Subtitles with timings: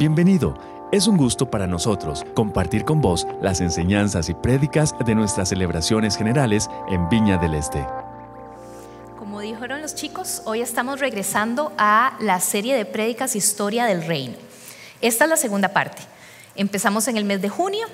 [0.00, 0.56] Bienvenido.
[0.92, 6.16] Es un gusto para nosotros compartir con vos las enseñanzas y prédicas de nuestras celebraciones
[6.16, 7.86] generales en Viña del Este.
[9.18, 14.38] Como dijeron los chicos, hoy estamos regresando a la serie de prédicas Historia del Reino.
[15.02, 16.00] Esta es la segunda parte.
[16.54, 17.86] Empezamos en el mes de junio,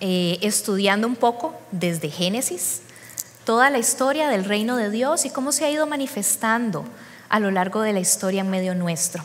[0.00, 2.82] eh, estudiando un poco desde Génesis,
[3.46, 6.84] toda la historia del reino de Dios y cómo se ha ido manifestando
[7.30, 9.24] a lo largo de la historia en medio nuestro.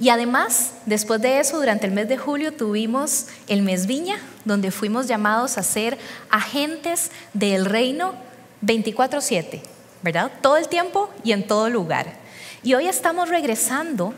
[0.00, 4.70] Y además, después de eso, durante el mes de julio tuvimos el mes Viña, donde
[4.70, 5.98] fuimos llamados a ser
[6.30, 8.14] agentes del reino
[8.62, 9.60] 24/7,
[10.00, 10.32] ¿verdad?
[10.40, 12.14] Todo el tiempo y en todo lugar.
[12.62, 14.14] Y hoy estamos regresando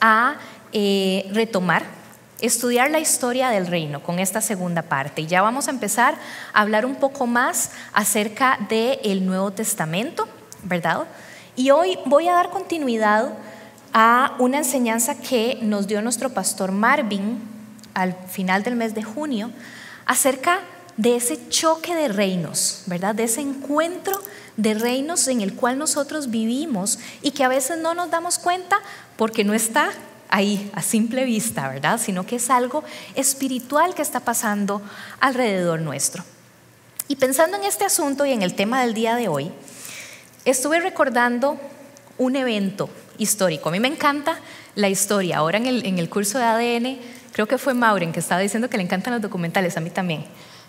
[0.00, 0.36] a
[0.72, 1.82] eh, retomar,
[2.40, 5.22] estudiar la historia del reino con esta segunda parte.
[5.22, 6.14] Y ya vamos a empezar
[6.54, 10.26] a hablar un poco más acerca del Nuevo Testamento,
[10.62, 11.06] ¿verdad?
[11.54, 13.34] Y hoy voy a dar continuidad
[14.00, 17.40] a una enseñanza que nos dio nuestro pastor Marvin
[17.94, 19.50] al final del mes de junio
[20.06, 20.60] acerca
[20.96, 23.16] de ese choque de reinos, ¿verdad?
[23.16, 24.16] De ese encuentro
[24.56, 28.78] de reinos en el cual nosotros vivimos y que a veces no nos damos cuenta
[29.16, 29.90] porque no está
[30.28, 32.00] ahí a simple vista, ¿verdad?
[32.00, 32.84] Sino que es algo
[33.16, 34.80] espiritual que está pasando
[35.18, 36.22] alrededor nuestro.
[37.08, 39.50] Y pensando en este asunto y en el tema del día de hoy,
[40.44, 41.58] estuve recordando
[42.18, 43.68] un evento histórico.
[43.68, 44.38] A mí me encanta
[44.74, 45.38] la historia.
[45.38, 46.98] Ahora en el, curso de ADN,
[47.32, 50.24] creo que fue Mauren que estaba diciendo que le encantan los documentales, a mí también.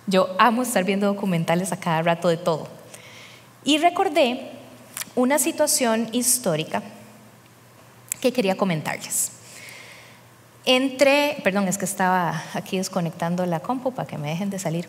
[0.08, 2.68] Yo amo estar viendo documentales a cada rato de todo.
[3.64, 4.52] Y recordé
[5.16, 6.82] una situación histórica
[8.22, 9.34] que quería comentarles.
[10.66, 14.88] Entre, perdón, es que estaba aquí desconectando la compu para que me dejen de salir.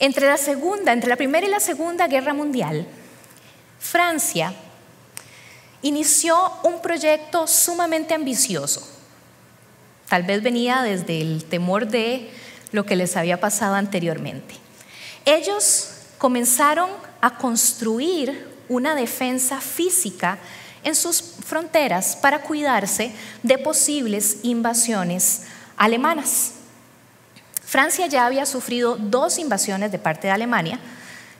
[0.00, 2.86] Entre la segunda, entre la primera y la segunda guerra mundial,
[3.78, 4.52] Francia
[5.82, 8.86] inició un proyecto sumamente ambicioso.
[10.08, 12.30] Tal vez venía desde el temor de
[12.72, 14.54] lo que les había pasado anteriormente.
[15.24, 20.38] Ellos comenzaron a construir una defensa física
[20.84, 25.42] en sus fronteras para cuidarse de posibles invasiones
[25.76, 26.52] alemanas.
[27.64, 30.80] Francia ya había sufrido dos invasiones de parte de Alemania,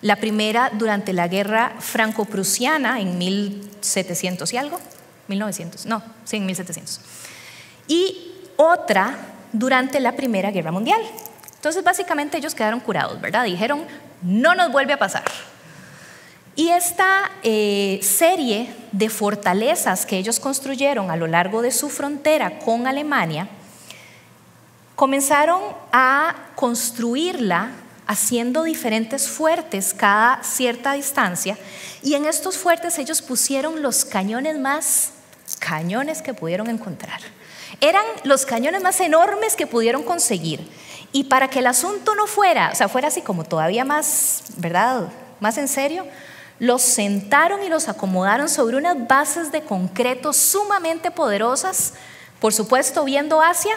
[0.03, 4.79] la primera durante la guerra franco-prusiana en 1700 y algo,
[5.29, 7.01] 1900, no, sí, en 1700.
[7.89, 9.17] Y otra
[9.53, 11.01] durante la Primera Guerra Mundial.
[11.55, 13.45] Entonces, básicamente ellos quedaron curados, ¿verdad?
[13.45, 13.85] Dijeron,
[14.23, 15.25] no nos vuelve a pasar.
[16.55, 22.59] Y esta eh, serie de fortalezas que ellos construyeron a lo largo de su frontera
[22.59, 23.49] con Alemania,
[24.97, 27.71] comenzaron a construirla
[28.09, 31.57] haciendo diferentes fuertes cada cierta distancia.
[32.03, 35.13] Y en estos fuertes ellos pusieron los cañones más
[35.61, 37.21] cañones que pudieron encontrar.
[37.81, 40.67] Eran los cañones más enormes que pudieron conseguir.
[41.13, 45.09] Y para que el asunto no fuera, o sea, fuera así como todavía más, ¿verdad?
[45.41, 46.07] Más en serio,
[46.59, 51.93] los sentaron y los acomodaron sobre unas bases de concreto sumamente poderosas,
[52.41, 53.75] por supuesto viendo hacia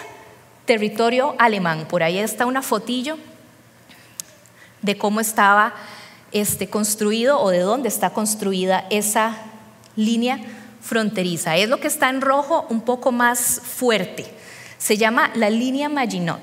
[0.65, 1.85] territorio alemán.
[1.87, 3.17] Por ahí está una fotillo
[4.81, 5.73] de cómo estaba
[6.31, 9.37] este, construido o de dónde está construida esa
[9.95, 10.39] línea
[10.81, 11.57] fronteriza.
[11.57, 14.25] Es lo que está en rojo un poco más fuerte.
[14.77, 16.41] Se llama la línea Maginot.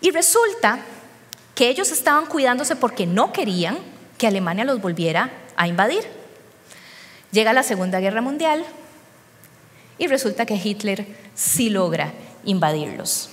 [0.00, 0.80] Y resulta
[1.54, 3.78] que ellos estaban cuidándose porque no querían
[4.16, 6.04] que Alemania los volviera a invadir.
[7.32, 8.64] Llega la Segunda Guerra Mundial
[9.98, 12.12] y resulta que Hitler sí logra
[12.44, 13.30] invadirlos.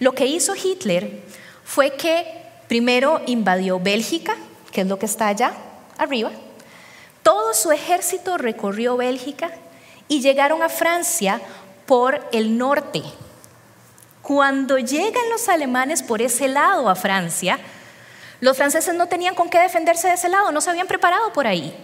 [0.00, 1.24] Lo que hizo Hitler
[1.68, 2.24] fue que
[2.66, 4.34] primero invadió Bélgica,
[4.72, 5.52] que es lo que está allá
[5.98, 6.30] arriba.
[7.22, 9.50] Todo su ejército recorrió Bélgica
[10.08, 11.42] y llegaron a Francia
[11.84, 13.02] por el norte.
[14.22, 17.58] Cuando llegan los alemanes por ese lado a Francia,
[18.40, 21.46] los franceses no tenían con qué defenderse de ese lado, no se habían preparado por
[21.46, 21.76] ahí.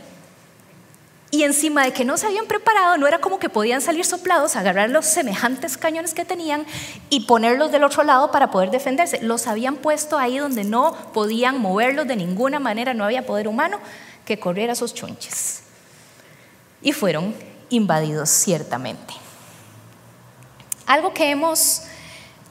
[1.35, 4.55] Y encima de que no se habían preparado, no era como que podían salir soplados,
[4.55, 6.65] agarrar los semejantes cañones que tenían
[7.11, 9.21] y ponerlos del otro lado para poder defenderse.
[9.21, 13.81] Los habían puesto ahí donde no podían moverlos de ninguna manera, no había poder humano
[14.25, 15.65] que corriera sus chunches.
[16.83, 17.35] Y fueron
[17.69, 19.15] invadidos ciertamente.
[20.87, 21.83] Algo que hemos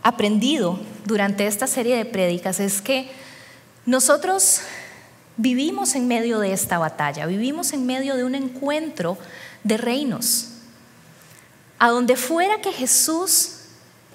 [0.03, 3.09] aprendido durante esta serie de prédicas es que
[3.85, 4.59] nosotros
[5.37, 9.17] Vivimos en medio de esta batalla, vivimos en medio de un encuentro
[9.63, 10.49] de reinos.
[11.79, 13.55] A donde fuera que Jesús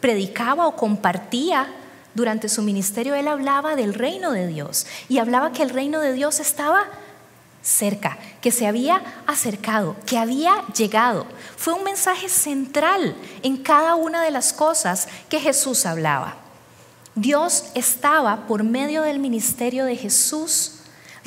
[0.00, 1.66] predicaba o compartía
[2.14, 6.12] durante su ministerio, él hablaba del reino de Dios y hablaba que el reino de
[6.12, 6.84] Dios estaba
[7.62, 11.26] cerca, que se había acercado, que había llegado.
[11.56, 16.36] Fue un mensaje central en cada una de las cosas que Jesús hablaba.
[17.16, 20.74] Dios estaba por medio del ministerio de Jesús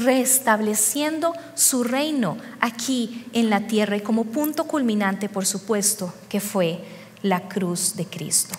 [0.04, 6.80] restableciendo su reino aquí en la tierra y como punto culminante, por supuesto, que fue
[7.22, 8.56] la cruz de Cristo.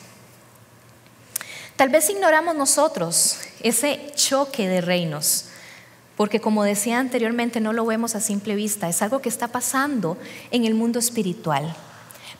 [1.77, 5.47] Tal vez ignoramos nosotros ese choque de reinos,
[6.17, 10.17] porque como decía anteriormente, no lo vemos a simple vista, es algo que está pasando
[10.51, 11.75] en el mundo espiritual.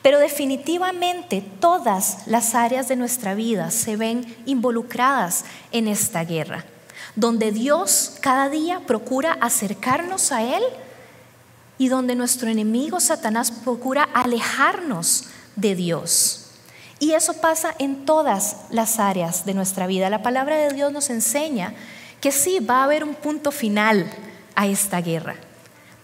[0.03, 6.65] Pero definitivamente todas las áreas de nuestra vida se ven involucradas en esta guerra,
[7.17, 10.63] donde Dios cada día procura acercarnos a Él
[11.79, 15.25] y donde nuestro enemigo Satanás procura alejarnos
[15.57, 16.39] de Dios.
[16.99, 20.09] Y eso pasa en todas las áreas de nuestra vida.
[20.09, 21.75] La palabra de Dios nos enseña
[22.21, 24.09] que sí, va a haber un punto final
[24.55, 25.35] a esta guerra.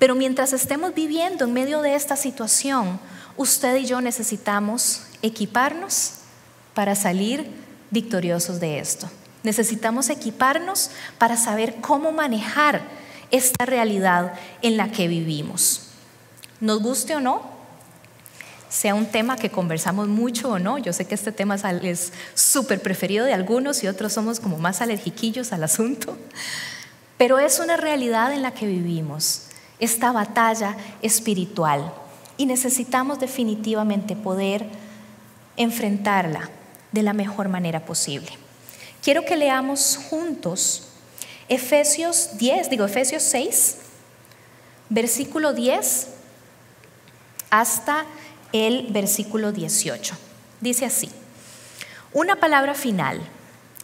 [0.00, 2.99] Pero mientras estemos viviendo en medio de esta situación,
[3.37, 6.14] usted y yo necesitamos equiparnos
[6.75, 7.49] para salir
[7.90, 9.08] victoriosos de esto.
[9.43, 12.82] Necesitamos equiparnos para saber cómo manejar
[13.31, 14.32] esta realidad
[14.62, 15.82] en la que vivimos.
[16.61, 17.43] Nos guste o no,
[18.69, 20.79] sea un tema que conversamos mucho o no.
[20.79, 24.81] Yo sé que este tema es súper preferido de algunos y otros somos como más
[24.81, 26.17] alergiquillos al asunto,
[27.17, 29.43] pero es una realidad en la que vivimos,
[29.79, 31.93] esta batalla espiritual
[32.37, 34.67] y necesitamos definitivamente poder
[35.56, 36.50] enfrentarla
[36.93, 38.47] de la mejor manera posible.
[39.02, 40.88] Quiero que leamos juntos
[41.48, 43.76] Efesios 10, digo Efesios 6,
[44.90, 46.08] versículo 10
[47.50, 48.04] hasta
[48.52, 50.14] el versículo 18.
[50.60, 51.10] Dice así,
[52.12, 53.20] una palabra final,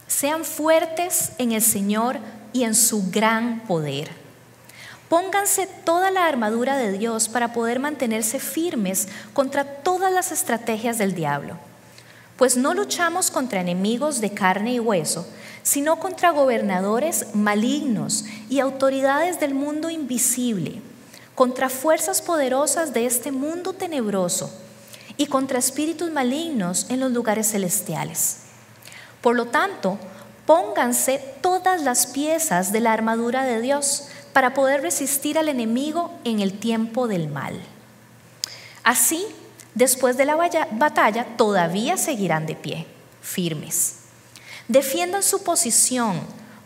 [0.07, 2.19] sean fuertes en el Señor
[2.53, 4.11] y en su gran poder.
[5.09, 11.15] Pónganse toda la armadura de Dios para poder mantenerse firmes contra todas las estrategias del
[11.15, 11.59] diablo.
[12.37, 15.27] Pues no luchamos contra enemigos de carne y hueso,
[15.63, 20.83] sino contra gobernadores malignos y autoridades del mundo invisible
[21.35, 24.53] contra fuerzas poderosas de este mundo tenebroso
[25.17, 28.39] y contra espíritus malignos en los lugares celestiales.
[29.21, 29.99] Por lo tanto,
[30.47, 36.41] pónganse todas las piezas de la armadura de Dios para poder resistir al enemigo en
[36.41, 37.61] el tiempo del mal.
[38.83, 39.25] Así,
[39.75, 40.37] después de la
[40.73, 42.87] batalla, todavía seguirán de pie,
[43.21, 43.97] firmes.
[44.69, 46.21] Defiendan su posición,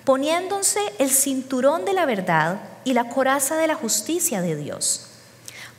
[0.04, 5.06] poniéndose el cinturón de la verdad y la coraza de la justicia de Dios.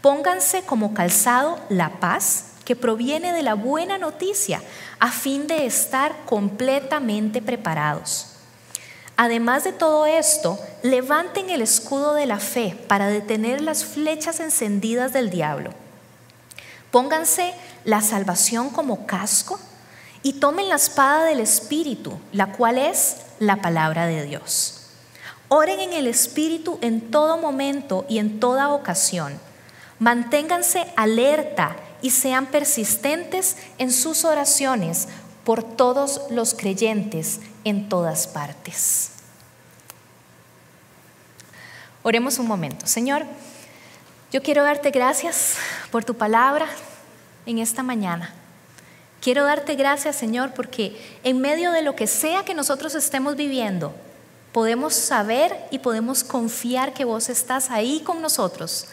[0.01, 4.61] Pónganse como calzado la paz que proviene de la buena noticia
[4.99, 8.27] a fin de estar completamente preparados.
[9.17, 15.11] Además de todo esto, levanten el escudo de la fe para detener las flechas encendidas
[15.11, 15.71] del diablo.
[16.91, 17.53] Pónganse
[17.85, 19.59] la salvación como casco
[20.23, 24.75] y tomen la espada del Espíritu, la cual es la palabra de Dios.
[25.47, 29.39] Oren en el Espíritu en todo momento y en toda ocasión.
[29.99, 35.07] Manténganse alerta y sean persistentes en sus oraciones
[35.43, 39.11] por todos los creyentes en todas partes.
[42.03, 42.87] Oremos un momento.
[42.87, 43.25] Señor,
[44.31, 45.55] yo quiero darte gracias
[45.91, 46.67] por tu palabra
[47.45, 48.33] en esta mañana.
[49.21, 53.93] Quiero darte gracias, Señor, porque en medio de lo que sea que nosotros estemos viviendo,
[54.53, 58.87] podemos saber y podemos confiar que vos estás ahí con nosotros,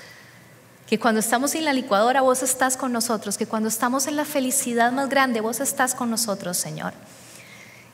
[0.87, 4.25] que cuando estamos en la licuadora vos estás con nosotros, que cuando estamos en la
[4.25, 6.93] felicidad más grande vos estás con nosotros, Señor.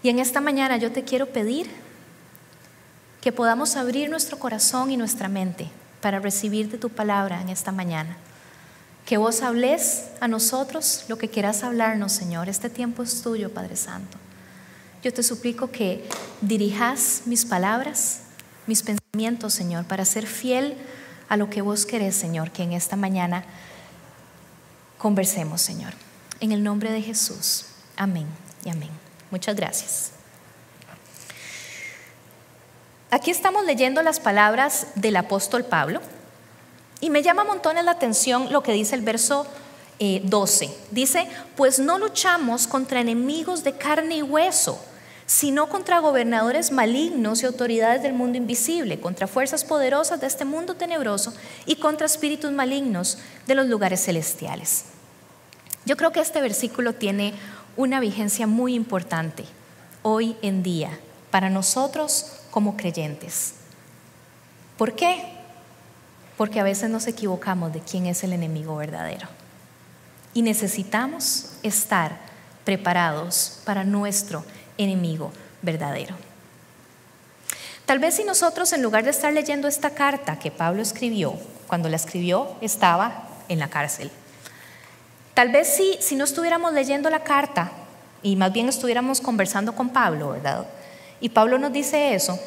[0.02, 1.70] Y en esta mañana yo te quiero pedir
[3.20, 5.68] que podamos abrir nuestro corazón y nuestra mente
[6.00, 8.16] para recibir de tu palabra en esta mañana.
[9.06, 12.48] Que vos hables a nosotros lo que quieras hablarnos, Señor.
[12.48, 14.18] Este tiempo es tuyo, Padre Santo.
[15.02, 16.08] Yo te suplico que
[16.40, 18.20] dirijas mis palabras,
[18.66, 20.76] mis pensamientos, Señor, para ser fiel
[21.28, 23.44] a lo que vos querés, Señor, que en esta mañana
[24.98, 25.92] conversemos, Señor.
[26.38, 27.66] En el nombre de Jesús.
[27.96, 28.26] Amén
[28.64, 28.90] y amén.
[29.30, 30.12] Muchas gracias.
[33.10, 36.00] Aquí estamos leyendo las palabras del apóstol Pablo
[37.02, 39.46] y me llama montones la atención lo que dice el verso
[39.98, 40.64] 12.
[40.64, 44.80] Eh, dice, pues no luchamos contra enemigos de carne y hueso
[45.26, 50.74] sino contra gobernadores malignos y autoridades del mundo invisible, contra fuerzas poderosas de este mundo
[50.74, 51.32] tenebroso
[51.64, 53.16] y contra espíritus malignos
[53.46, 54.84] de los lugares celestiales.
[55.86, 57.32] Yo creo que este versículo tiene
[57.76, 59.44] una vigencia muy importante
[60.02, 60.98] hoy en día
[61.30, 63.54] para nosotros como creyentes.
[64.76, 65.41] ¿Por qué?
[66.36, 69.28] Porque a veces nos equivocamos de quién es el enemigo verdadero.
[70.34, 72.16] Y necesitamos estar
[72.64, 74.44] preparados para nuestro
[74.78, 76.14] enemigo verdadero.
[77.86, 81.34] Tal vez si nosotros en lugar de estar leyendo esta carta que Pablo escribió,
[81.66, 84.10] cuando la escribió estaba en la cárcel.
[85.34, 87.72] Tal vez si, si no estuviéramos leyendo la carta
[88.22, 90.66] y más bien estuviéramos conversando con Pablo, ¿verdad?
[91.20, 92.38] Y Pablo nos dice eso,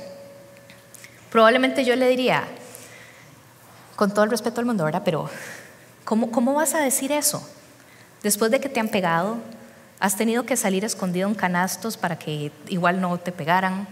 [1.32, 2.44] probablemente yo le diría,
[3.96, 5.04] con todo el respeto al mundo, ¿verdad?
[5.06, 5.30] Pero
[6.04, 7.48] ¿cómo, ¿cómo vas a decir eso?
[8.24, 9.38] Después de que te han pegado,
[10.00, 13.88] has tenido que salir escondido en canastos para que igual no te pegaran,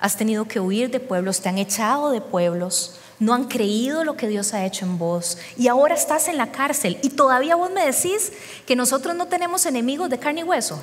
[0.00, 4.16] has tenido que huir de pueblos, te han echado de pueblos, no han creído lo
[4.16, 7.70] que Dios ha hecho en vos y ahora estás en la cárcel y todavía vos
[7.70, 8.32] me decís
[8.66, 10.82] que nosotros no tenemos enemigos de carne y hueso.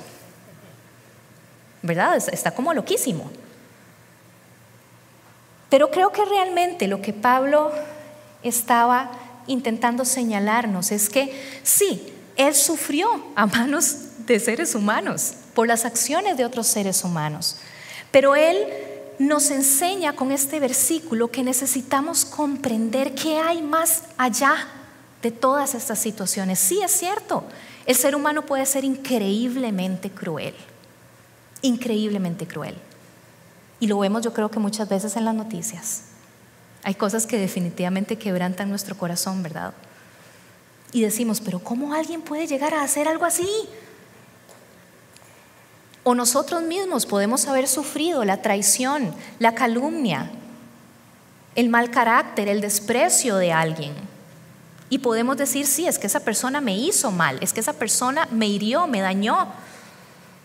[1.82, 2.16] ¿Verdad?
[2.32, 3.30] Está como loquísimo.
[5.68, 7.72] Pero creo que realmente lo que Pablo
[8.44, 9.10] estaba
[9.46, 13.96] intentando señalarnos es que sí, él sufrió a manos
[14.26, 17.56] de seres humanos por las acciones de otros seres humanos,
[18.10, 18.66] pero él
[19.18, 24.54] nos enseña con este versículo que necesitamos comprender qué hay más allá
[25.22, 26.58] de todas estas situaciones.
[26.58, 27.44] Sí, es cierto,
[27.86, 30.54] el ser humano puede ser increíblemente cruel,
[31.62, 32.74] increíblemente cruel.
[33.78, 36.13] Y lo vemos yo creo que muchas veces en las noticias.
[36.84, 39.72] Hay cosas que definitivamente quebrantan nuestro corazón, ¿verdad?
[40.92, 43.48] Y decimos, pero ¿cómo alguien puede llegar a hacer algo así?
[46.04, 50.30] O nosotros mismos podemos haber sufrido la traición, la calumnia,
[51.54, 53.94] el mal carácter, el desprecio de alguien.
[54.90, 58.28] Y podemos decir, sí, es que esa persona me hizo mal, es que esa persona
[58.30, 59.48] me hirió, me dañó.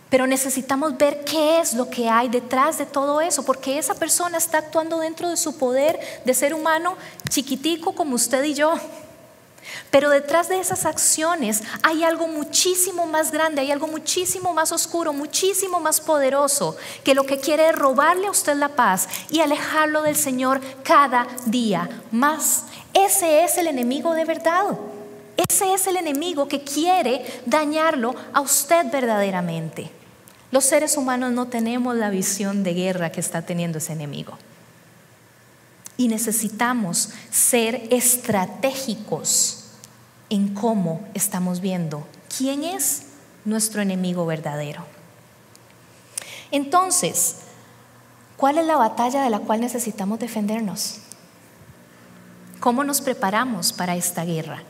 [0.10, 4.38] Pero necesitamos ver qué es lo que hay detrás de todo eso, porque esa persona
[4.38, 6.98] está actuando dentro de su poder de ser humano
[7.30, 8.74] chiquitico como usted y yo.
[9.92, 15.14] Pero detrás de esas acciones hay algo muchísimo más grande, hay algo muchísimo más oscuro,
[15.14, 20.02] muchísimo más poderoso, que lo que quiere es robarle a usted la paz y alejarlo
[20.02, 22.64] del Señor cada día más.
[22.94, 24.66] Ese es el enemigo de verdad.
[25.38, 29.99] Ese es el enemigo que quiere dañarlo a usted verdaderamente.
[30.52, 34.38] Los seres humanos no tenemos la visión de guerra que está teniendo ese enemigo.
[35.98, 39.66] Y necesitamos ser estratégicos
[40.30, 43.04] en cómo estamos viendo quién es
[43.46, 44.86] nuestro enemigo verdadero.
[46.52, 47.36] Entonces,
[48.38, 51.00] ¿cuál es la batalla de la cual necesitamos defendernos?
[52.60, 54.64] ¿Cómo nos preparamos para esta guerra?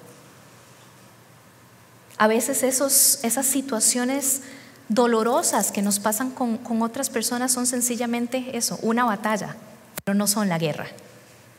[2.18, 4.42] A veces esos, esas situaciones
[4.90, 9.56] dolorosas que nos pasan con, con otras personas son sencillamente eso, una batalla,
[10.04, 10.88] pero no son la guerra.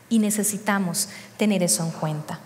[0.09, 2.41] Y necesitamos tener eso en cuenta.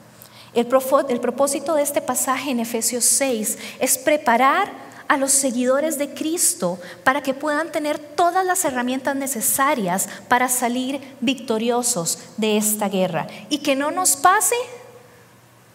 [0.55, 4.71] El, propósito de este pasaje en Efesios 6 es preparar
[5.09, 11.01] a los seguidores de Cristo para que puedan tener todas las herramientas necesarias para salir
[11.21, 14.55] victoriosos de esta guerra y que no nos pase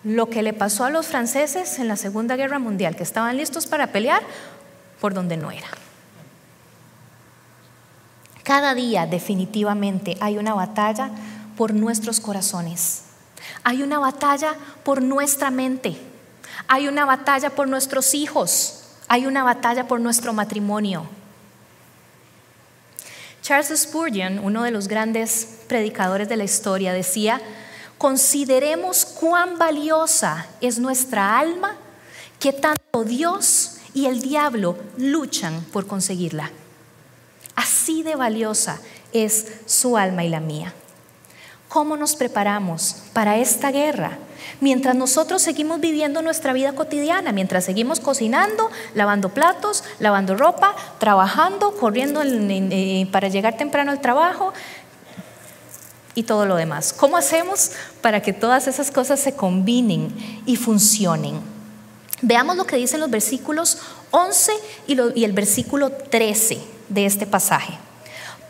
[0.06, 3.68] lo que le pasó a los franceses en la Segunda Guerra Mundial, que estaban listos
[3.68, 4.24] para pelear
[5.00, 5.68] por donde no era.
[8.44, 11.12] Cada día definitivamente hay una batalla
[11.56, 13.04] por nuestros corazones.
[13.64, 15.98] Hay una batalla por nuestra mente.
[16.68, 18.84] Hay una batalla por nuestros hijos.
[19.08, 21.06] Hay una batalla por nuestro matrimonio.
[23.42, 27.42] Charles Spurgeon, uno de los grandes predicadores de la historia, decía,
[27.98, 31.76] consideremos cuán valiosa es nuestra alma
[32.40, 33.69] que tanto Dios
[34.00, 36.52] y el diablo luchan por conseguirla.
[37.56, 38.80] Así de valiosa
[39.12, 40.74] es su alma y la mía.
[41.68, 44.18] ¿Cómo nos preparamos para esta guerra?
[44.62, 51.76] Mientras nosotros seguimos viviendo nuestra vida cotidiana, mientras seguimos cocinando, lavando platos, lavando ropa, trabajando,
[51.76, 54.54] corriendo eh, para llegar temprano al trabajo
[56.16, 56.94] y todo lo demás.
[56.94, 60.16] ¿Cómo hacemos para que todas esas cosas se combinen
[60.46, 61.59] y funcionen?
[62.22, 63.78] Veamos lo que dicen los versículos
[64.12, 64.52] 11
[64.88, 66.60] y el versículo 13
[66.90, 67.74] de este pasaje.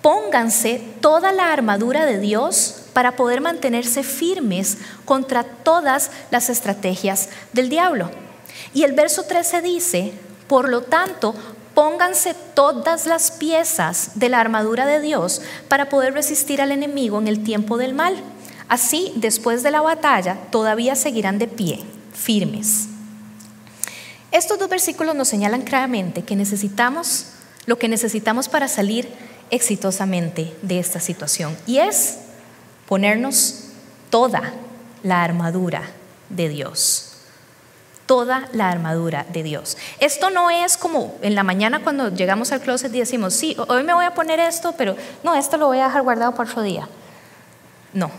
[0.01, 7.69] Pónganse toda la armadura de Dios para poder mantenerse firmes contra todas las estrategias del
[7.69, 8.09] diablo.
[8.73, 10.13] Y el verso 13 dice,
[10.47, 11.35] por lo tanto,
[11.73, 17.27] pónganse todas las piezas de la armadura de Dios para poder resistir al enemigo en
[17.27, 18.15] el tiempo del mal.
[18.67, 21.83] Así, después de la batalla, todavía seguirán de pie,
[22.13, 22.87] firmes.
[24.31, 27.25] Estos dos versículos nos señalan claramente que necesitamos
[27.65, 29.09] lo que necesitamos para salir
[29.51, 32.17] exitosamente de esta situación y es
[32.87, 33.65] ponernos
[34.09, 34.53] toda
[35.03, 35.83] la armadura
[36.29, 37.05] de Dios.
[38.05, 39.77] Toda la armadura de Dios.
[39.99, 43.83] Esto no es como en la mañana cuando llegamos al closet y decimos, sí, hoy
[43.83, 46.63] me voy a poner esto, pero no, esto lo voy a dejar guardado para otro
[46.63, 46.89] día.
[47.93, 48.09] No,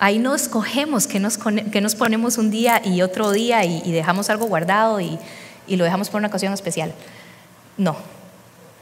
[0.00, 4.30] ahí no escogemos que nos, que nos ponemos un día y otro día y, dejamos
[4.30, 5.16] algo guardado y,
[5.66, 6.92] y lo dejamos por una ocasión especial.
[7.76, 7.96] No,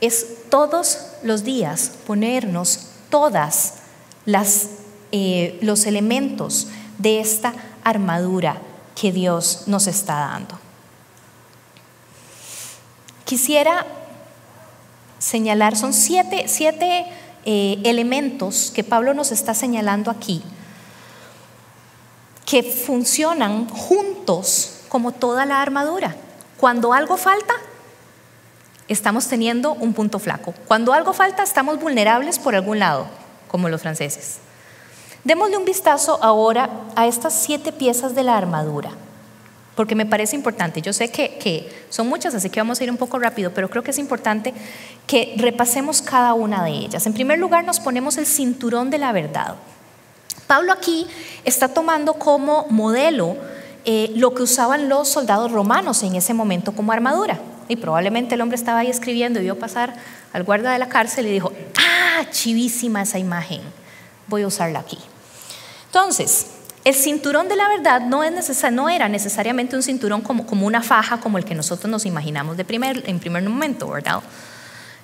[0.01, 3.75] es todos los días ponernos todas
[4.27, 4.69] las
[5.17, 6.67] eh, los elementos
[6.99, 8.57] de esta armadura
[9.01, 10.59] que Dios nos está dando.
[13.25, 13.87] Quisiera
[15.21, 16.47] señalar, son siete,
[17.45, 20.43] eh, elementos que Pablo nos está señalando aquí,
[22.45, 26.17] que funcionan juntos como toda la armadura.
[26.59, 27.55] Cuando algo falta,
[28.89, 30.55] estamos teniendo un punto flaco.
[30.69, 33.07] Cuando algo falta, estamos vulnerables por algún lado,
[33.49, 34.39] como los franceses.
[35.25, 38.91] Démosle un vistazo ahora a estas siete piezas de la armadura,
[39.75, 40.83] porque me parece importante.
[40.83, 43.83] Yo sé que, son muchas, así que vamos a ir un poco rápido, pero creo
[43.83, 44.53] que es importante
[45.07, 47.07] que repasemos cada una de ellas.
[47.07, 49.57] En primer lugar, nos ponemos el cinturón de la verdad.
[50.47, 51.07] Pablo aquí
[51.45, 53.39] está tomando como modelo
[53.85, 57.39] eh, lo que usaban los soldados romanos en ese momento como armadura.
[57.69, 59.95] Y probablemente el hombre estaba ahí escribiendo y vio pasar
[60.33, 63.63] al guarda de la cárcel y dijo, ah, chivísima esa imagen,
[64.27, 64.99] voy a usarla aquí.
[65.87, 66.47] Entonces,
[66.85, 68.23] el cinturón de la verdad no,
[68.91, 73.43] era necesariamente un cinturón como, una faja como el que nosotros nos imaginamos en primer
[73.43, 74.21] momento, ¿verdad?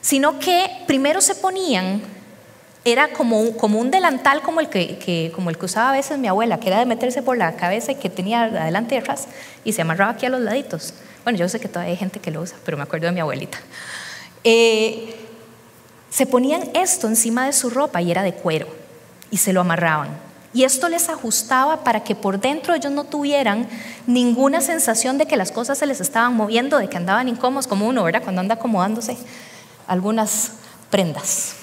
[0.03, 2.03] Sino que primero se ponían,
[2.85, 6.59] era como, un delantal como el que, como el que usaba a veces mi abuela,
[6.59, 9.29] que era de meterse por la cabeza y que tenía adelante y atrás
[9.65, 10.95] y se amarraba aquí a los laditos.
[11.25, 13.21] Bueno, yo sé que todavía hay gente que lo usa, pero me acuerdo de mi
[13.21, 13.59] abuelita.
[14.45, 15.15] Eh,
[16.09, 18.67] se ponían esto encima de su ropa y era de cuero
[19.31, 20.09] y se lo amarraban.
[20.53, 23.69] Y esto les ajustaba para que por dentro ellos no tuvieran
[24.07, 27.87] ninguna sensación de que las cosas se les estaban moviendo, de que andaban incómodos, como
[27.87, 28.23] uno, ¿verdad?
[28.23, 29.17] Cuando anda acomodándose
[29.87, 30.53] algunas
[30.91, 31.60] prendas.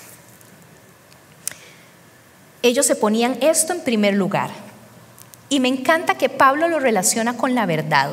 [2.61, 4.49] Ellos se ponían esto en primer lugar.
[5.49, 8.11] Y me encanta que Pablo lo relaciona con la verdad.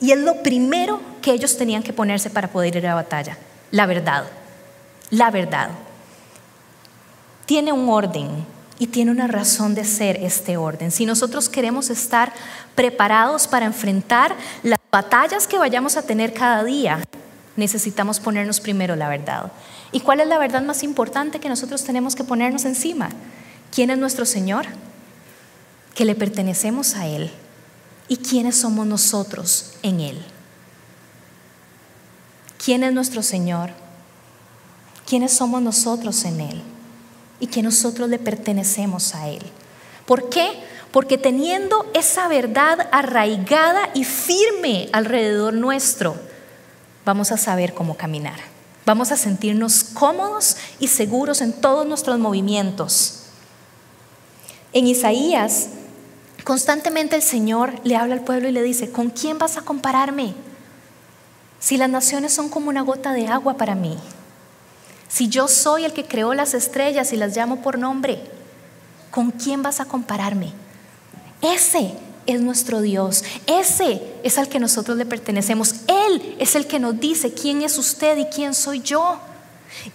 [0.00, 3.36] Y es lo primero que ellos tenían que ponerse para poder ir a la batalla.
[3.70, 4.24] La verdad.
[5.10, 5.70] La verdad.
[7.46, 8.46] Tiene un orden,
[8.78, 10.90] y tiene una razón de ser este orden.
[10.90, 12.32] Si nosotros queremos estar
[12.74, 17.00] preparados para enfrentar las batallas que vayamos a tener cada día,
[17.56, 19.50] necesitamos ponernos primero la verdad.
[19.90, 23.10] ¿Y cuál es la verdad más importante que nosotros tenemos que ponernos encima?
[23.74, 24.66] ¿Quién es nuestro Señor?
[25.94, 27.30] Que le pertenecemos a Él.
[28.08, 30.22] ¿Y quiénes somos nosotros en Él?
[32.64, 33.70] ¿Quién es nuestro Señor?
[35.06, 36.62] ¿Quiénes somos nosotros en Él?
[37.40, 39.42] y que nosotros le pertenecemos a Él.
[40.06, 40.50] ¿Por qué?
[40.90, 46.16] Porque teniendo esa verdad arraigada y firme alrededor nuestro,
[47.04, 48.38] vamos a saber cómo caminar.
[48.86, 53.17] Vamos a sentirnos cómodos y seguros en todos nuestros movimientos.
[54.78, 55.70] En Isaías,
[56.44, 60.34] constantemente el Señor le habla al pueblo y le dice, ¿con quién vas a compararme?
[61.58, 63.98] Si las naciones son como una gota de agua para mí,
[65.08, 68.22] si yo soy el que creó las estrellas y las llamo por nombre,
[69.10, 70.52] ¿con quién vas a compararme?
[71.42, 71.94] Ese
[72.26, 73.24] es nuestro Dios.
[73.48, 75.74] Ese es al que nosotros le pertenecemos.
[75.88, 79.18] Él es el que nos dice quién es usted y quién soy yo.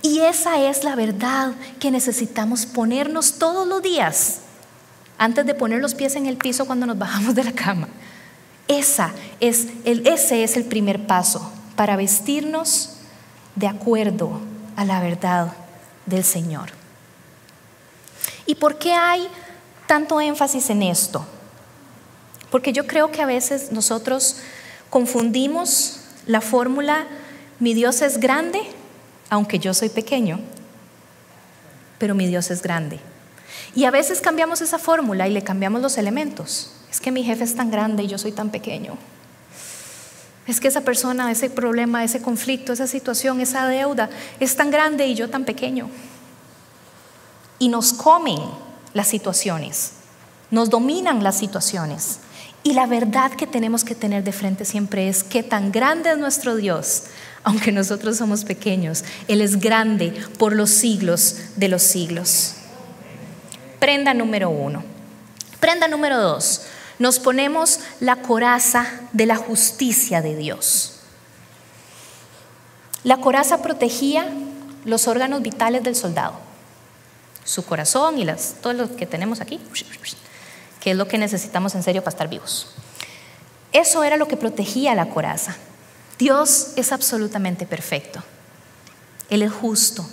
[0.02, 4.42] Y esa es la verdad que necesitamos ponernos todos los días
[5.24, 7.88] antes de poner los pies en el piso cuando nos bajamos de la cama.
[8.68, 12.98] Esa es el, ese es el primer paso para vestirnos
[13.56, 14.42] de acuerdo
[14.76, 15.54] a la verdad
[16.06, 16.72] del Señor.
[18.46, 19.30] ¿Y por qué hay
[19.88, 21.26] tanto énfasis en esto?
[22.52, 24.42] Porque yo creo que a veces nosotros
[24.90, 27.08] confundimos la fórmula
[27.60, 28.60] mi Dios es grande,
[29.30, 30.42] aunque yo soy pequeño,
[31.98, 33.00] pero mi Dios es grande.
[33.76, 36.72] Y a veces cambiamos esa fórmula y le cambiamos los elementos.
[36.92, 38.98] Es que mi jefe es tan grande y yo soy tan pequeño.
[40.46, 44.10] Es que esa persona, ese problema, ese conflicto, esa situación, esa deuda
[44.40, 45.90] es tan grande y yo tan pequeño.
[47.60, 48.40] Y nos comen
[48.94, 49.94] las situaciones,
[50.52, 52.20] nos dominan las situaciones.
[52.62, 56.18] Y la verdad que tenemos que tener de frente siempre es que tan grande es
[56.18, 57.04] nuestro Dios,
[57.44, 59.04] aunque nosotros somos pequeños.
[59.28, 62.56] Él es grande por los siglos de los siglos.
[63.84, 64.82] Prenda número uno.
[65.60, 66.62] Prenda número dos
[67.00, 71.00] nos ponemos la coraza de la justicia de Dios.
[73.04, 74.26] La coraza protegía
[74.86, 76.36] los órganos vitales del soldado,
[77.44, 79.60] su corazón y las, todo lo que tenemos aquí,
[80.80, 82.68] que es lo que necesitamos en serio para estar vivos.
[83.74, 85.58] Eso era lo que protegía la coraza.
[86.18, 88.24] Dios es absolutamente perfecto.
[89.30, 90.08] Él es justo.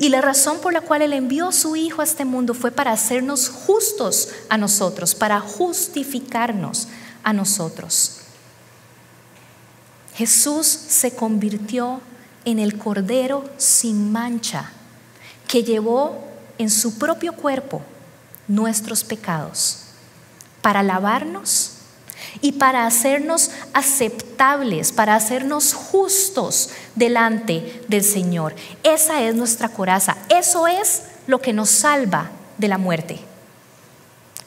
[0.00, 2.90] Y la razón por la cual Él envió su Hijo a este mundo fue para
[2.90, 6.88] hacernos justos a nosotros, para justificarnos
[7.22, 8.16] a nosotros.
[10.14, 12.00] Jesús se convirtió
[12.46, 14.72] en el Cordero sin mancha
[15.46, 16.24] que llevó
[16.56, 17.82] en su propio cuerpo
[18.48, 19.80] nuestros pecados
[20.62, 21.69] para lavarnos
[22.40, 28.54] y para hacernos aceptables, para hacernos justos delante del Señor.
[28.82, 33.20] Esa es nuestra coraza, eso es lo que nos salva de la muerte.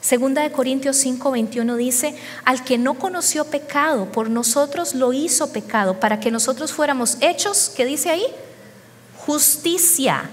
[0.04, 5.50] Segunda de Corintios 5, 21 dice, al que no conoció pecado, por nosotros lo hizo
[5.50, 8.26] pecado, para que nosotros fuéramos hechos, ¿qué dice ahí?
[9.16, 10.28] Justicia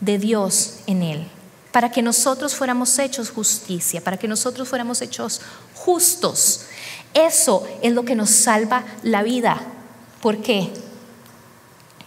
[0.00, 1.26] de Dios en él,
[1.72, 5.40] para que nosotros fuéramos hechos justicia, para que nosotros fuéramos hechos
[5.74, 6.62] justos.
[7.14, 9.60] Eso es lo que nos salva la vida.
[10.20, 10.72] ¿Por qué?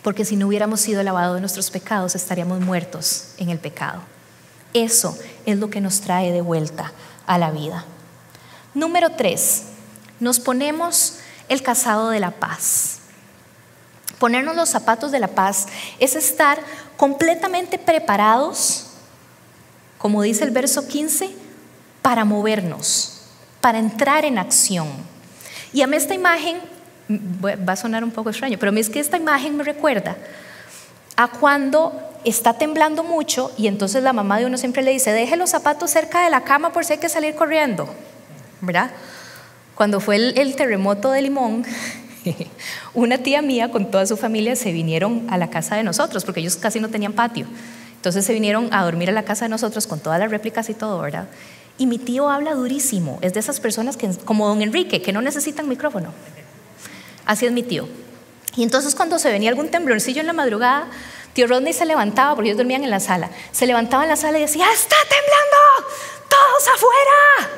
[0.01, 4.01] Porque si no hubiéramos sido lavados de nuestros pecados, estaríamos muertos en el pecado.
[4.73, 6.91] Eso es lo que nos trae de vuelta
[7.25, 7.85] a la vida.
[8.73, 9.63] Número tres,
[10.19, 12.99] nos ponemos el casado de la paz.
[14.19, 15.67] Ponernos los zapatos de la paz
[15.99, 16.59] es estar
[16.97, 18.87] completamente preparados,
[20.03, 21.29] como dice el verso 15,
[22.01, 23.21] para movernos,
[23.61, 24.89] para entrar en acción.
[25.71, 26.57] Y a mí esta imagen,
[27.09, 30.17] va a sonar un poco extraño, pero a mí es que esta imagen me recuerda
[31.15, 35.37] a cuando está temblando mucho y entonces la mamá de uno siempre le dice, deje
[35.37, 37.87] los zapatos cerca de la cama por si hay que salir corriendo,
[38.59, 38.91] ¿verdad?
[39.73, 41.63] Cuando fue el, terremoto de Limón,
[42.93, 46.41] una tía mía con toda su familia se vinieron a la casa de nosotros, porque
[46.41, 47.47] ellos casi no tenían patio.
[48.03, 50.73] Entonces se vinieron a dormir a la casa de nosotros con todas las réplicas y
[50.73, 51.29] todo, ¿verdad?
[51.77, 55.21] Y mi tío habla durísimo, es de esas personas que, como don Enrique, que no
[55.21, 56.09] necesitan micrófono.
[57.25, 57.87] Así es mi tío.
[58.57, 60.87] Y entonces cuando se venía algún temblorcillo en la madrugada,
[61.31, 64.37] tío Rodney se levantaba, porque ellos dormían en la sala, se levantaba en la sala
[64.37, 65.95] y decía, ¡está temblando!
[66.27, 67.57] ¡Todos afuera!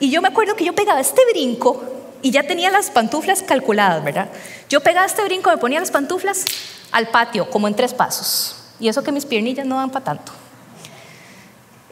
[0.00, 1.84] Y yo me acuerdo que yo pegaba este brinco
[2.22, 4.30] y ya tenía las pantuflas calculadas, ¿verdad?
[4.70, 6.46] Yo pegaba este brinco, me ponía las pantuflas
[6.90, 8.57] al patio, como en tres pasos.
[8.80, 10.32] Y eso que mis piernillas no dan para tanto.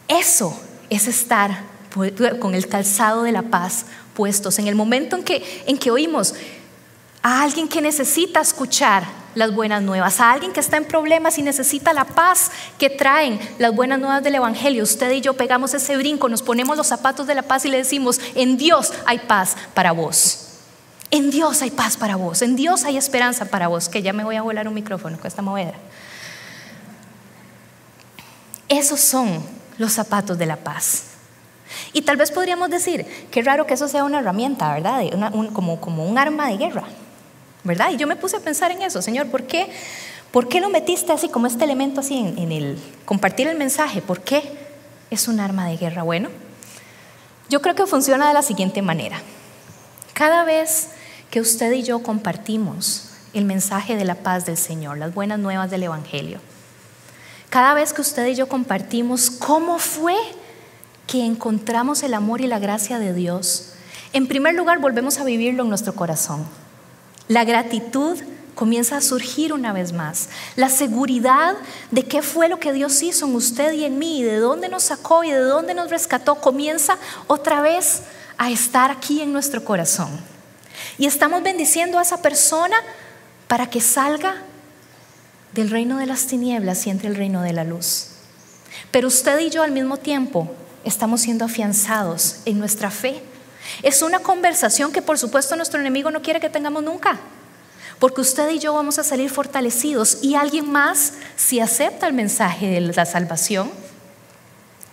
[0.09, 1.63] Eso es estar
[2.39, 4.59] con el calzado de la paz puestos.
[4.59, 6.35] En el momento en que, en que oímos,
[7.23, 11.43] a alguien que necesita escuchar las buenas nuevas, a alguien que está en problemas y
[11.43, 14.85] necesita la paz que traen las buenas nuevas del Evangelio.
[14.85, 17.79] Usted y yo pegamos ese brinco, nos ponemos los zapatos de la paz y le
[17.79, 20.43] decimos, en Dios hay paz para vos.
[21.11, 24.25] En Dios hay paz para vos, en Dios hay esperanza para vos, que ya me
[24.25, 25.79] voy a volar un micrófono con esta movedera.
[28.77, 29.43] Esos son
[29.79, 31.05] los zapatos de la paz.
[31.93, 35.03] Y tal vez podríamos decir, qué raro que eso sea una herramienta, ¿verdad?
[35.53, 36.85] como, como un arma de guerra.
[37.65, 37.91] ¿verdad?
[37.93, 39.69] Y yo me puse a pensar en eso, Señor, ¿por qué,
[40.31, 44.03] ¿por qué lo metiste así como este elemento así en, en el compartir el mensaje?
[44.03, 44.43] ¿Por qué
[45.11, 46.03] es un arma de guerra?
[46.03, 46.29] Bueno,
[47.49, 49.21] yo creo que funciona de la siguiente manera.
[50.13, 50.91] Cada vez
[51.31, 55.71] que usted y yo compartimos el mensaje de la paz del Señor, las buenas nuevas
[55.71, 56.39] del Evangelio,
[57.57, 60.15] cada vez que usted y yo compartimos cómo fue
[61.07, 63.71] que encontramos el amor y la gracia de Dios,
[64.13, 66.45] en primer lugar volvemos a vivirlo en nuestro corazón.
[67.29, 68.19] La gratitud
[68.55, 70.29] comienza a surgir una vez más.
[70.57, 71.57] La seguridad
[71.91, 74.69] de qué fue lo que Dios hizo en usted y en mí, y de dónde
[74.69, 78.03] nos sacó y de dónde nos rescató, comienza otra vez
[78.37, 80.11] a estar aquí en nuestro corazón.
[80.99, 82.77] Y estamos bendiciendo a esa persona
[83.49, 84.43] para que salga
[85.57, 88.09] del reino de las tinieblas y entre el reino de la luz.
[88.91, 93.23] Pero usted y yo al mismo tiempo estamos siendo afianzados en nuestra fe
[93.83, 97.19] es una conversación que por supuesto nuestro enemigo no quiere que tengamos nunca.
[97.99, 102.69] Porque usted y yo vamos a salir fortalecidos y alguien más, si acepta el mensaje
[102.69, 103.71] de la salvación,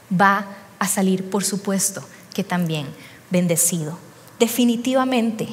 [0.09, 0.45] va
[0.79, 2.87] a salir, por supuesto, que también
[3.29, 3.97] bendecido.
[4.39, 5.49] Definitivamente,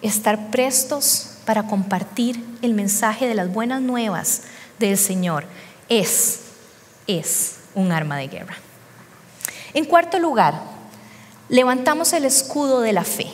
[0.00, 4.42] estar prestos para compartir el mensaje de las buenas nuevas
[4.78, 5.46] del Señor
[5.88, 6.40] es,
[7.06, 8.54] es un arma de guerra.
[9.72, 10.60] En cuarto lugar,
[11.48, 13.28] levantamos el escudo de la fe.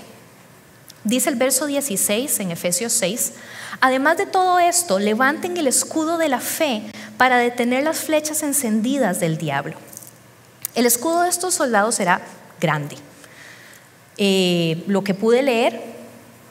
[1.03, 3.33] Dice el verso 16 en Efesios 6,
[3.81, 6.85] además de todo esto, levanten el escudo de la fe
[7.17, 9.75] para detener las flechas encendidas del diablo.
[10.77, 12.21] El escudo de estos soldados era
[12.61, 12.97] grande.
[14.19, 15.94] Eh, lo que pude leer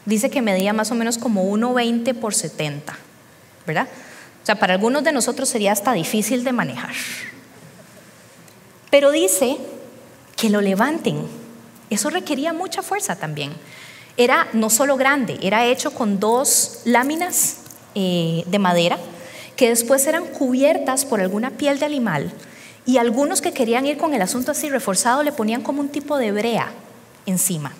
[0.06, 2.96] dice que medía más o menos como 1,20 por 70,
[3.66, 3.88] ¿verdad?
[4.42, 6.94] O sea, para algunos de nosotros sería hasta difícil de manejar.
[8.90, 9.58] Pero dice
[10.36, 11.26] que lo levanten.
[11.90, 13.54] Eso requería mucha fuerza también.
[14.18, 17.58] Era no solo grande, era hecho con dos láminas
[17.96, 18.98] eh, de madera
[19.56, 22.32] que después eran cubiertas por alguna piel de animal
[22.86, 26.18] y algunos que querían ir con el asunto así reforzado le ponían como un tipo
[26.18, 26.72] de brea
[27.26, 27.74] encima.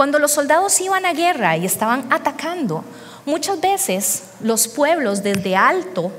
[0.00, 2.82] Cuando los soldados iban a guerra y estaban atacando,
[3.26, 6.10] muchas veces los pueblos desde alto,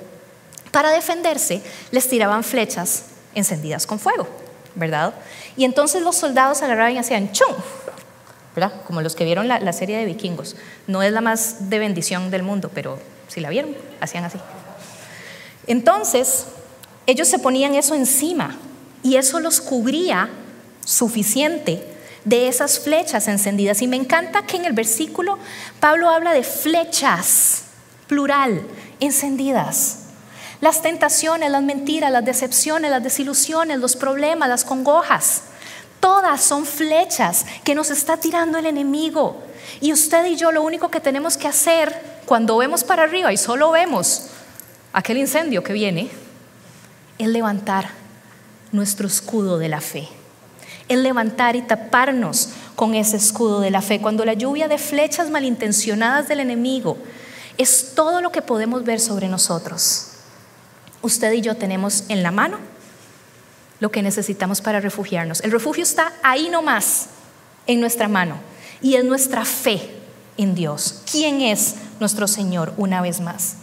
[0.69, 4.27] para defenderse, les tiraban flechas encendidas con fuego,
[4.75, 5.15] ¿verdad?
[5.57, 7.55] Y entonces los soldados agarraban y hacían chum,
[8.55, 8.71] ¿verdad?
[8.85, 10.55] Como los que vieron la, la serie de vikingos.
[10.85, 14.37] No es la más de bendición del mundo, pero si la vieron, hacían así.
[15.65, 16.45] Entonces,
[17.07, 18.59] ellos se ponían eso encima
[19.01, 20.29] y eso los cubría
[20.85, 21.90] suficiente
[22.25, 23.81] de esas flechas encendidas.
[23.81, 25.37] Y me encanta que en el versículo
[25.79, 27.63] Pablo habla de flechas,
[28.07, 28.61] plural,
[28.99, 29.97] encendidas.
[30.61, 35.43] Las tentaciones, las mentiras, las decepciones, las desilusiones, los problemas, las congojas,
[35.99, 39.41] todas son flechas que nos está tirando el enemigo.
[39.79, 43.37] Y usted y yo lo único que tenemos que hacer cuando vemos para arriba y
[43.37, 44.27] solo vemos
[44.93, 46.09] aquel incendio que viene,
[47.17, 47.89] es levantar
[48.71, 50.07] nuestro escudo de la fe.
[50.91, 54.01] Es levantar y taparnos con ese escudo de la fe.
[54.01, 56.97] Cuando la lluvia de flechas malintencionadas del enemigo
[57.57, 60.07] es todo lo que podemos ver sobre nosotros.
[61.01, 62.57] Usted y yo tenemos en la mano
[63.79, 65.39] lo que necesitamos para refugiarnos.
[65.39, 67.07] El refugio está ahí nomás,
[67.67, 68.35] en nuestra mano,
[68.81, 69.95] y es nuestra fe
[70.35, 71.03] en Dios.
[71.09, 73.55] ¿Quién es nuestro Señor una vez más?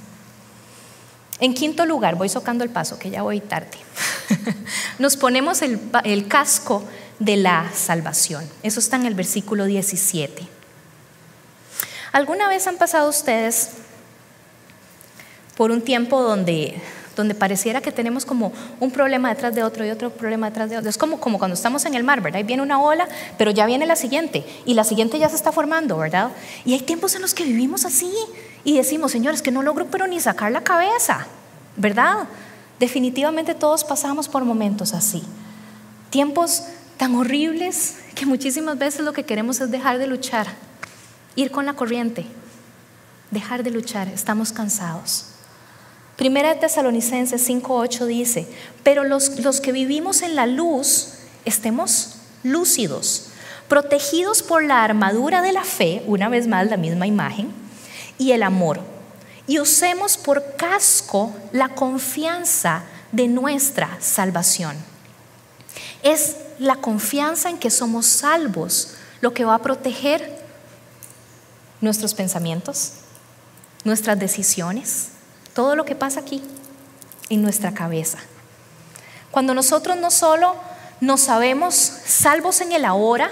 [1.41, 3.79] En quinto lugar, voy socando el paso, que ya voy tarde.
[4.99, 6.83] Nos ponemos el, el, casco
[7.19, 8.49] de la salvación.
[8.63, 10.47] Eso está en el versículo 17.
[12.13, 13.71] ¿Alguna vez han pasado ustedes
[15.57, 16.81] por un tiempo donde,
[17.17, 20.79] donde pareciera que tenemos como un problema detrás de otro y otro problema detrás de
[20.79, 20.89] otro?
[20.89, 22.39] Es como, como cuando estamos en el mar, ¿verdad?
[22.39, 25.53] Ahí viene una ola, pero ya viene la siguiente y la siguiente ya se está
[25.53, 26.31] formando, ¿verdad?
[26.65, 28.13] Y hay tiempos en los que vivimos así
[28.65, 31.27] y decimos, señores, que no logro pero ni sacar la cabeza,
[31.77, 32.29] ¿verdad?
[32.79, 35.23] Definitivamente todos pasamos por momentos así.
[36.11, 36.63] Tiempos
[36.99, 40.49] tan horribles que muchísimas veces lo que queremos es dejar de luchar,
[41.37, 42.27] ir con la corriente,
[43.31, 45.27] dejar de luchar, estamos cansados.
[46.17, 48.49] Primera de Tesalonicenses 5:8 dice,
[48.83, 53.29] pero los, los que vivimos en la luz, estemos lúcidos,
[53.69, 57.53] protegidos por la armadura de la fe, una vez más la misma imagen,
[58.19, 58.81] y el amor.
[59.47, 62.83] Y usemos por casco la confianza
[63.13, 64.77] de nuestra salvación.
[66.03, 70.39] Es la confianza en que somos salvos lo que va a proteger
[71.81, 72.93] nuestros pensamientos,
[73.85, 75.09] nuestras decisiones,
[75.55, 76.43] todo lo que pasa aquí
[77.29, 78.19] en nuestra cabeza.
[79.31, 80.55] Cuando nosotros no solo
[81.01, 83.31] nos sabemos salvos en el ahora,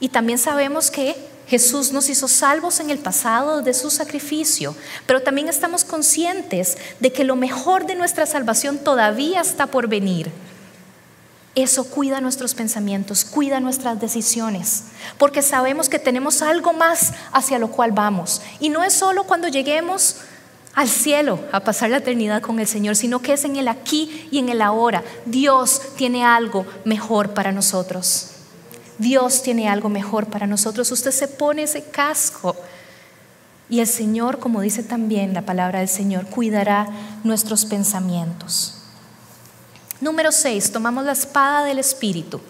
[0.00, 1.14] y también sabemos que
[1.46, 4.74] Jesús nos hizo salvos en el pasado de su sacrificio,
[5.06, 10.30] pero también estamos conscientes de que lo mejor de nuestra salvación todavía está por venir.
[11.54, 14.84] Eso cuida nuestros pensamientos, cuida nuestras decisiones,
[15.18, 18.40] porque sabemos que tenemos algo más hacia lo cual vamos.
[18.60, 20.18] Y no es solo cuando lleguemos
[20.74, 24.28] al cielo a pasar la eternidad con el Señor, sino que es en el aquí
[24.30, 25.02] y en el ahora.
[25.26, 28.28] Dios tiene algo mejor para nosotros.
[28.98, 30.92] Dios tiene algo mejor para nosotros.
[30.92, 32.54] Usted se pone ese casco
[33.68, 36.88] y el Señor, como dice también la palabra del Señor, cuidará
[37.24, 38.79] nuestros pensamientos.
[40.00, 42.40] Número 6, tomamos la espada del Espíritu.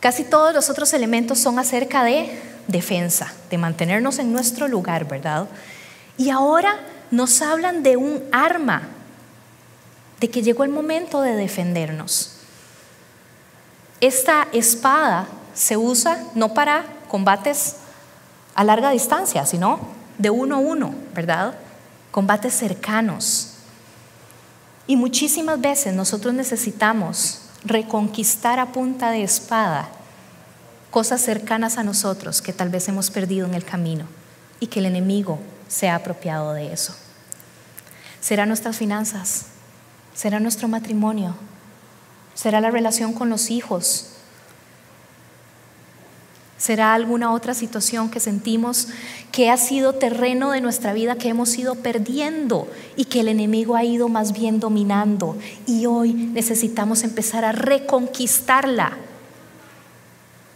[0.00, 5.48] Casi todos los otros elementos son acerca de defensa, de mantenernos en nuestro lugar, ¿verdad?
[6.16, 8.88] Y ahora nos hablan de un arma,
[10.18, 12.36] de que llegó el momento de defendernos.
[14.00, 17.76] Esta espada se usa no para combates
[18.54, 19.80] a larga distancia, sino
[20.16, 21.54] de uno a uno, ¿verdad?
[22.10, 23.49] Combates cercanos.
[24.90, 29.88] Y muchísimas veces nosotros necesitamos reconquistar a punta de espada
[30.90, 34.06] cosas cercanas a nosotros que tal vez hemos perdido en el camino
[34.58, 36.92] y que el enemigo se ha apropiado de eso.
[38.20, 39.44] Será nuestras finanzas,
[40.12, 41.36] será nuestro matrimonio,
[42.34, 44.14] será la relación con los hijos,
[46.60, 48.88] será alguna otra situación que sentimos
[49.32, 53.76] que ha sido terreno de nuestra vida que hemos ido perdiendo y que el enemigo
[53.76, 58.92] ha ido más bien dominando y hoy necesitamos empezar a reconquistarla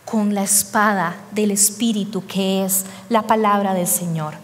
[0.05, 4.35] con la espada del Espíritu que es la palabra del Señor.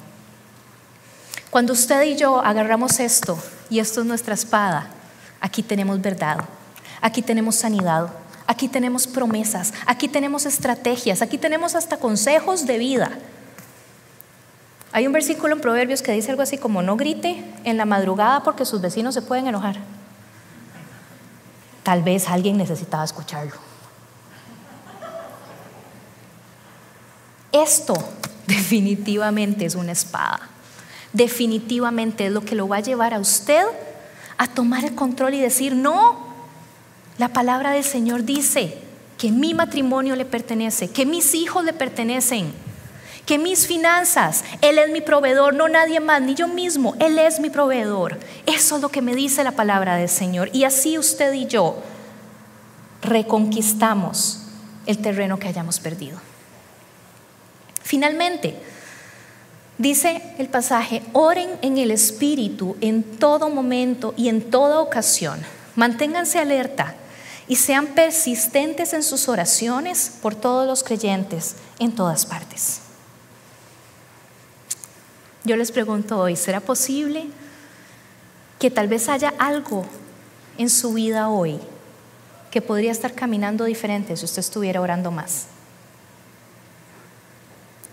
[1.51, 4.89] Cuando usted y yo agarramos esto y esto es nuestra espada,
[5.43, 6.39] aquí tenemos verdad.
[7.03, 8.11] Aquí tenemos sanidad,
[8.51, 13.13] aquí tenemos promesas, aquí tenemos estrategias, aquí tenemos hasta consejos de vida.
[14.91, 18.43] Hay un versículo en Proverbios que dice algo así como no grite en la madrugada
[18.43, 19.77] porque sus vecinos se pueden enojar.
[21.85, 23.55] Tal vez alguien necesitaba escucharlo.
[27.53, 27.95] Esto
[28.49, 30.41] definitivamente es una espada.
[31.13, 33.65] Definitivamente es lo que lo va a llevar a usted
[34.39, 36.20] a tomar el control y decir, no,
[37.21, 38.79] la palabra del Señor dice
[39.19, 42.51] que mi matrimonio le pertenece, que mis hijos le pertenecen,
[43.27, 47.39] que mis finanzas, Él es mi proveedor, no nadie más, ni yo mismo, Él es
[47.39, 48.19] mi proveedor.
[48.47, 50.49] Eso es lo que me dice la palabra del Señor.
[50.55, 51.83] Y así usted y yo
[53.03, 54.47] reconquistamos
[54.87, 56.19] el terreno que hayamos perdido.
[57.83, 58.57] Finalmente,
[59.77, 65.39] dice el pasaje, oren en el Espíritu en todo momento y en toda ocasión.
[65.77, 66.95] Manténganse alerta
[67.51, 72.79] y sean persistentes en sus oraciones por todos los creyentes en todas partes.
[75.43, 77.27] Yo les pregunto hoy, ¿será posible
[78.61, 79.85] que tal vez haya algo
[80.59, 81.59] en su vida hoy
[82.53, 85.47] que podría estar caminando diferente si usted estuviera orando más?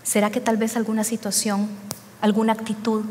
[0.04, 1.68] ¿Será que tal vez alguna situación,
[2.20, 3.06] alguna actitud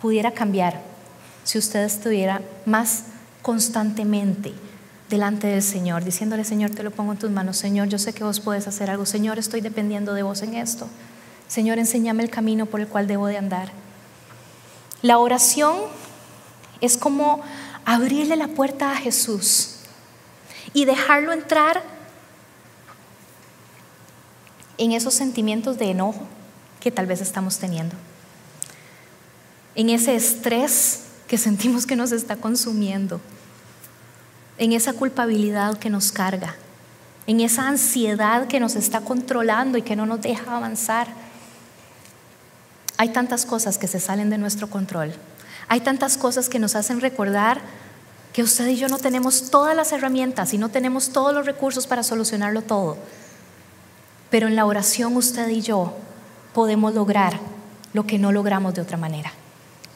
[0.00, 0.80] pudiera cambiar
[1.42, 4.52] si usted estuviera más constantemente
[5.08, 8.24] delante del Señor, diciéndole, Señor, te lo pongo en tus manos, Señor, yo sé que
[8.24, 10.86] vos puedes hacer algo, Señor, estoy dependiendo de vos en esto,
[11.48, 13.72] Señor, enséñame el camino por el cual debo de andar.
[15.00, 15.76] La oración
[16.80, 17.42] es como
[17.84, 19.76] abrirle la puerta a Jesús
[20.74, 21.82] y dejarlo entrar
[24.76, 26.26] en esos sentimientos de enojo
[26.80, 27.96] que tal vez estamos teniendo,
[29.74, 33.20] en ese estrés que sentimos que nos está consumiendo,
[34.56, 36.56] en esa culpabilidad que nos carga,
[37.26, 41.06] en esa ansiedad que nos está controlando y que no nos deja avanzar.
[42.96, 45.12] Hay tantas cosas que se salen de nuestro control.
[45.68, 47.60] Hay tantas cosas que nos hacen recordar
[48.32, 51.86] que usted y yo no tenemos todas las herramientas y no tenemos todos los recursos
[51.86, 52.96] para solucionarlo todo.
[54.30, 55.94] Pero en la oración usted y yo
[56.54, 57.38] podemos lograr
[57.92, 59.32] lo que no logramos de otra manera.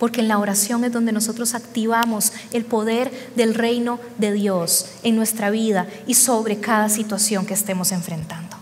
[0.03, 5.15] Porque en la oración es donde nosotros activamos el poder del reino de Dios en
[5.15, 8.57] nuestra vida y sobre cada situación que estemos enfrentando.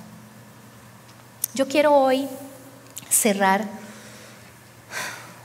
[1.54, 2.28] Yo quiero hoy
[3.08, 3.66] cerrar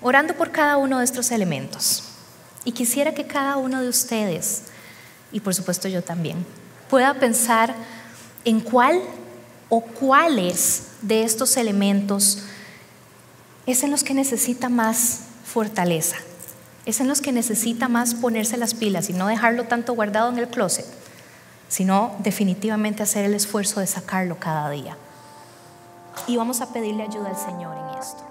[0.01, 2.03] orando por cada uno de estos elementos.
[2.65, 4.63] Y quisiera que cada uno de ustedes,
[5.31, 6.45] y por supuesto yo también,
[6.89, 7.73] pueda pensar
[8.43, 8.99] en cuál
[9.69, 12.39] o cuáles de estos elementos
[13.65, 15.21] es en los que necesita más
[15.55, 16.17] fortaleza,
[16.85, 20.37] es en los que necesita más ponerse las pilas y no dejarlo tanto guardado en
[20.37, 20.85] el closet,
[21.69, 24.97] sino definitivamente hacer el esfuerzo de sacarlo cada día.
[26.27, 28.21] Y vamos a pedirle ayuda al Señor en esto.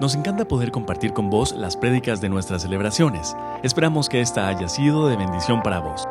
[0.00, 3.34] Nos encanta poder compartir con vos las prédicas de nuestras celebraciones.
[3.64, 6.05] Esperamos que esta haya sido de bendición para vos.